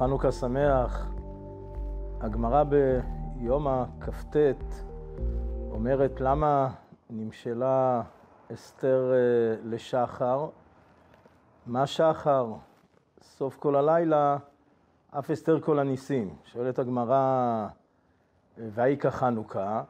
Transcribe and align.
חנוכה 0.00 0.32
שמח. 0.32 1.08
הגמרא 2.20 2.64
ביום 2.64 3.68
הכ"ט 3.68 4.36
אומרת 5.70 6.20
למה 6.20 6.70
נמשלה 7.10 8.02
אסתר 8.54 9.12
אה, 9.12 9.56
לשחר. 9.64 10.48
מה 11.66 11.86
שחר? 11.86 12.46
סוף 13.22 13.56
כל 13.56 13.76
הלילה, 13.76 14.36
אף 15.18 15.30
אסתר 15.30 15.60
כל 15.60 15.78
הניסים. 15.78 16.34
שואלת 16.44 16.78
הגמרא, 16.78 17.66
והי 18.58 18.96
כחנוכה? 18.96 19.82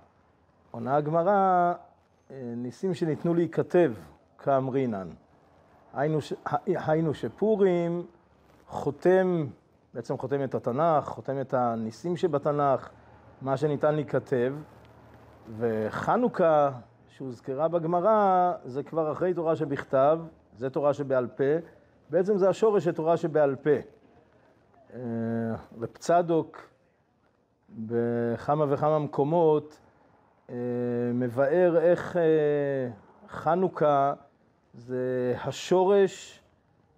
עונה 0.71 0.96
הגמרא, 0.96 1.72
אה, 2.31 2.53
ניסים 2.57 2.95
שניתנו 2.95 3.35
להיכתב 3.35 3.93
כאמרינן. 4.39 5.08
היינו, 5.95 6.18
היינו 6.67 7.14
שפורים 7.14 8.07
חותם, 8.68 9.46
בעצם 9.94 10.18
חותם 10.18 10.44
את 10.44 10.54
התנ"ך, 10.54 11.04
חותם 11.04 11.40
את 11.40 11.54
הניסים 11.54 12.17
שבתנ"ך, 12.17 12.89
מה 13.43 13.57
שניתן 13.57 13.94
להיכתב, 13.94 14.54
וחנוכה, 15.58 16.71
שהוזכרה 17.08 17.68
בגמרא, 17.68 18.53
זה 18.64 18.82
כבר 18.82 19.12
אחרי 19.12 19.34
תורה 19.34 19.57
שבכתב, 19.57 20.21
זה 20.57 20.71
תורה 20.71 20.95
שבעל 20.95 21.26
פה, 21.26 21.45
בעצם 22.11 22.36
זה 22.36 22.48
השורש 22.48 22.84
של 22.84 22.93
תורה 22.93 23.17
שבעל 23.17 23.57
פה. 23.57 23.71
רב 25.81 25.86
צדוק 25.98 26.68
בכמה 27.70 28.64
וכמה 28.68 28.98
מקומות 28.98 29.81
מבאר 31.14 31.79
איך 31.79 32.17
חנוכה 33.28 34.12
זה 34.75 35.34
השורש 35.45 36.43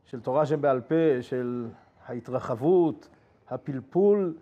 של 0.05 0.21
תורה 0.21 0.47
שבעל 0.47 0.81
פה, 0.81 0.95
של 1.21 1.67
ההתרחבות, 2.07 3.09
הפלפול 3.51 4.37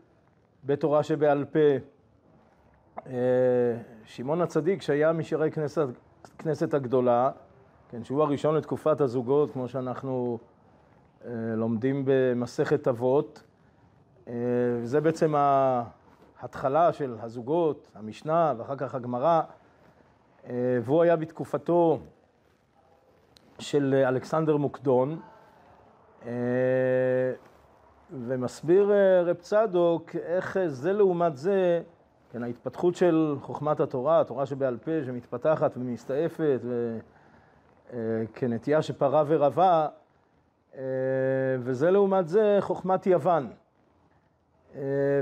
בתורה 0.64 1.02
שבעל 1.02 1.44
פה. 1.44 1.58
שמעון 4.04 4.40
הצדיק, 4.40 4.82
שהיה 4.82 5.12
משירי 5.12 5.50
כנסת, 5.50 5.86
כנסת 6.38 6.74
הגדולה, 6.74 7.30
כן, 7.88 8.04
שהוא 8.04 8.22
הראשון 8.22 8.54
לתקופת 8.54 9.00
הזוגות, 9.00 9.50
כמו 9.50 9.68
שאנחנו 9.68 10.38
אה, 11.24 11.30
לומדים 11.56 12.02
במסכת 12.06 12.88
אבות, 12.88 13.42
אה, 14.28 14.32
זה 14.82 15.00
בעצם 15.00 15.34
ההתחלה 16.40 16.92
של 16.92 17.16
הזוגות, 17.20 17.90
המשנה 17.94 18.54
ואחר 18.56 18.76
כך 18.76 18.94
הגמרא, 18.94 19.42
אה, 20.46 20.78
והוא 20.82 21.02
היה 21.02 21.16
בתקופתו 21.16 21.98
של 23.58 24.02
אלכסנדר 24.08 24.56
מוקדון, 24.56 25.20
ומסביר 28.12 28.92
רב 29.24 29.36
צדוק 29.36 30.16
איך 30.16 30.58
זה 30.66 30.92
לעומת 30.92 31.36
זה, 31.36 31.82
כן, 32.32 32.42
ההתפתחות 32.42 32.94
של 32.94 33.36
חוכמת 33.40 33.80
התורה, 33.80 34.20
התורה 34.20 34.46
שבעל 34.46 34.76
פה, 34.76 34.90
שמתפתחת 35.06 35.76
ומסתעפת, 35.76 36.60
וכנטייה 37.94 38.82
שפרה 38.82 39.24
ורבה, 39.26 39.88
וזה 41.58 41.90
לעומת 41.90 42.28
זה 42.28 42.56
חוכמת 42.60 43.06
יוון. 43.06 43.50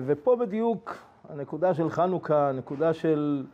ופה 0.07 0.37
בדיוק 0.37 0.97
הנקודה 1.29 1.75
של 1.75 1.91
חנוכה, 1.91 2.49
הנקודה 2.49 2.93
של 2.95 3.45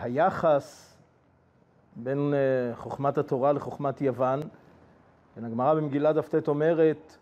היחס 0.00 0.96
בין 1.96 2.34
חוכמת 2.74 3.18
התורה 3.18 3.52
לחוכמת 3.52 4.00
יוון. 4.00 4.40
כן, 5.34 5.44
הגמרא 5.44 5.74
במגילת 5.74 6.16
דף 6.16 6.28
ט 6.28 6.48
אומרת, 6.48 7.16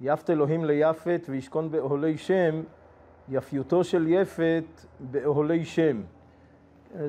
יפת 0.00 0.30
אלוהים 0.30 0.64
ליפת 0.64 1.26
וישכון 1.28 1.70
באוהלי 1.70 2.18
שם, 2.18 2.62
יפיותו 3.28 3.84
של 3.84 4.06
יפת 4.08 4.64
באוהלי 5.00 5.64
שם. 5.64 6.02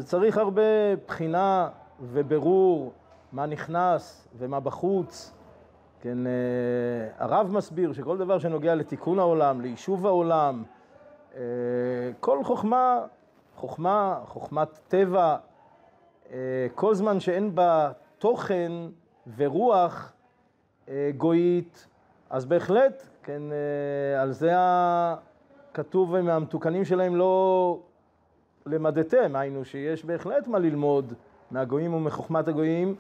צריך 0.04 0.38
הרבה 0.38 0.96
בחינה 1.08 1.70
וברור 2.02 2.94
מה 3.32 3.46
נכנס 3.46 4.28
ומה 4.38 4.60
בחוץ. 4.60 5.34
כן, 6.02 6.18
הרב 7.18 7.52
מסביר 7.52 7.94
שכל 7.94 8.18
דבר 8.18 8.40
שנוגע 8.40 8.76
לתיקון 8.76 9.20
העולם, 9.20 9.62
ליישוב 9.62 10.06
העולם, 10.06 10.64
כל 12.20 12.44
חוכמה, 12.44 13.02
חוכמה, 13.56 14.20
חוכמת 14.26 14.80
טבע, 14.88 15.38
כל 16.76 16.96
זמן 16.96 17.20
שאין 17.20 17.56
בה 17.56 17.92
תוכן 18.18 18.72
ורוח 19.38 20.14
גויית, 21.18 21.88
אז 22.30 22.46
בהחלט, 22.46 23.04
כן, 23.24 23.42
על 24.22 24.32
זה 24.32 24.52
כתוב 25.74 26.22
מהמתוקנים 26.22 26.86
שלהם 26.86 27.16
לא 27.16 27.80
למדתם, 28.66 29.36
היינו 29.36 29.66
שיש 29.66 30.06
בהחלט 30.06 30.48
מה 30.48 30.60
ללמוד 30.60 31.14
מהגויים 31.52 31.94
ומחוכמת 31.94 32.48
הגויים, 32.48 32.96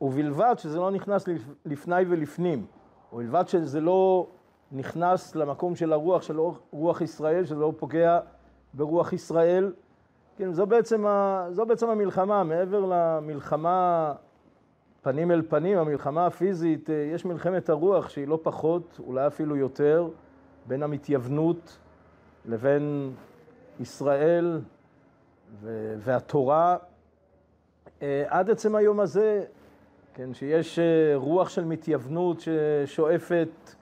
ובלבד 0.00 0.54
שזה 0.58 0.78
לא 0.78 0.90
נכנס 0.90 1.24
לפני 1.64 2.02
ולפנים, 2.08 2.66
ובלבד 3.12 3.48
שזה 3.48 3.80
לא 3.80 4.26
נכנס 4.72 5.34
למקום 5.34 5.76
של 5.76 5.92
הרוח, 5.92 6.22
של 6.22 6.38
רוח 6.70 7.00
ישראל, 7.00 7.44
שזה 7.44 7.54
לא 7.54 7.72
פוגע 7.78 8.18
ברוח 8.74 9.12
ישראל. 9.12 9.72
כן, 10.36 10.52
זו 10.52 10.66
בעצם, 10.66 11.06
ה, 11.06 11.46
זו 11.50 11.66
בעצם 11.66 11.88
המלחמה, 11.88 12.44
מעבר 12.44 12.84
למלחמה 12.88 14.12
פנים 15.06 15.30
אל 15.30 15.42
פנים, 15.48 15.78
המלחמה 15.78 16.26
הפיזית, 16.26 16.88
יש 17.14 17.24
מלחמת 17.24 17.68
הרוח 17.68 18.08
שהיא 18.08 18.28
לא 18.28 18.38
פחות, 18.42 19.00
אולי 19.06 19.26
אפילו 19.26 19.56
יותר, 19.56 20.08
בין 20.66 20.82
המתייוונות 20.82 21.78
לבין 22.44 23.12
ישראל 23.80 24.60
והתורה. 25.98 26.76
עד 28.26 28.50
עצם 28.50 28.76
היום 28.76 29.00
הזה, 29.00 29.44
כן, 30.14 30.34
שיש 30.34 30.78
רוח 31.14 31.48
של 31.48 31.64
מתייוונות 31.64 32.40
ששואפת, 32.40 33.74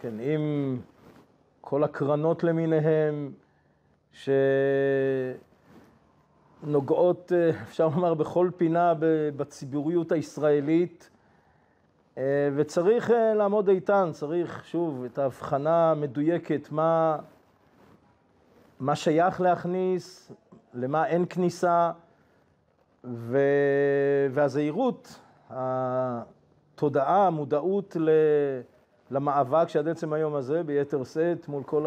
כן, 0.00 0.14
עם 0.20 0.76
כל 1.60 1.84
הקרנות 1.84 2.44
למיניהם, 2.44 3.32
שנוגעות, 6.64 7.32
אפשר 7.62 7.88
לומר, 7.88 8.14
בכל 8.14 8.50
פינה 8.56 8.92
בציבוריות 9.36 10.12
הישראלית. 10.12 11.10
וצריך 12.56 13.10
לעמוד 13.36 13.68
איתן, 13.68 14.10
צריך 14.12 14.64
שוב 14.66 15.04
את 15.04 15.18
ההבחנה 15.18 15.90
המדויקת, 15.90 16.68
מה, 16.70 17.18
מה 18.80 18.96
שייך 18.96 19.40
להכניס, 19.40 20.32
למה 20.74 21.06
אין 21.06 21.26
כניסה, 21.30 21.90
ו, 23.04 23.38
והזהירות, 24.30 25.18
התודעה, 25.50 27.26
המודעות 27.26 27.96
למאבק 29.10 29.68
שעד 29.68 29.88
עצם 29.88 30.12
היום 30.12 30.34
הזה 30.34 30.62
ביתר 30.62 31.04
שאת 31.04 31.48
מול 31.48 31.62
כל 31.62 31.86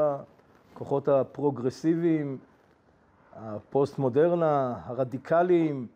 הכוחות 0.74 1.08
הפרוגרסיביים, 1.08 2.38
הפוסט-מודרנה, 3.38 4.76
הרדיקליים, 4.86 5.88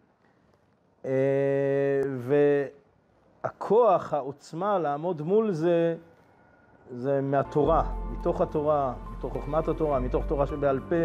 ו... 2.05 2.35
הכוח, 3.43 4.13
העוצמה 4.13 4.79
לעמוד 4.79 5.21
מול 5.21 5.51
זה, 5.51 5.95
זה 6.91 7.21
מהתורה, 7.21 7.83
מתוך 8.11 8.41
התורה, 8.41 8.93
מתוך 9.11 9.33
חוכמת 9.33 9.67
התורה, 9.67 9.99
מתוך 9.99 10.25
תורה 10.25 10.47
שבעל 10.47 10.79
פה, 10.89 10.95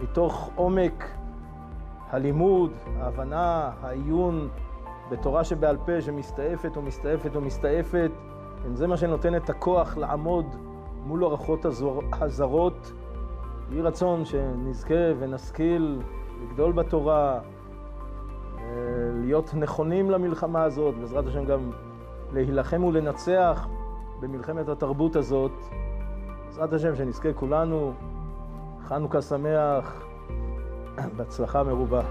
מתוך 0.00 0.50
עומק 0.56 1.04
הלימוד, 2.10 2.72
ההבנה, 2.96 3.70
העיון 3.80 4.48
בתורה 5.10 5.44
שבעל 5.44 5.76
פה 5.86 6.00
שמסתעפת 6.00 6.76
ומסתעפת 6.76 7.36
ומסתעפת. 7.36 8.10
כן, 8.62 8.74
זה 8.74 8.86
מה 8.86 8.96
שנותן 8.96 9.36
את 9.36 9.50
הכוח 9.50 9.96
לעמוד 9.96 10.46
מול 11.04 11.24
אורחות 11.24 11.66
הזרות. 12.12 12.92
יהי 13.70 13.82
רצון 13.82 14.24
שנזכה 14.24 14.94
ונשכיל 15.18 16.02
לגדול 16.42 16.72
בתורה, 16.72 17.40
להיות 19.14 19.54
נכונים 19.54 20.10
למלחמה 20.10 20.62
הזאת, 20.62 20.94
בעזרת 20.94 21.26
השם 21.26 21.44
גם 21.44 21.70
להילחם 22.32 22.84
ולנצח 22.84 23.68
במלחמת 24.20 24.68
התרבות 24.68 25.16
הזאת. 25.16 25.52
בעזרת 26.46 26.72
השם 26.72 26.96
שנזכה 26.96 27.32
כולנו, 27.32 27.92
חנוכה 28.84 29.22
שמח, 29.22 30.02
בהצלחה 31.16 31.62
מרובה. 31.62 32.02